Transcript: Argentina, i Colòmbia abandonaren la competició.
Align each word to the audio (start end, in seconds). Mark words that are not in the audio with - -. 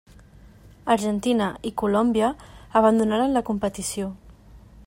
Argentina, 0.95 1.49
i 1.71 1.73
Colòmbia 1.83 2.31
abandonaren 2.83 3.39
la 3.41 3.45
competició. 3.51 4.13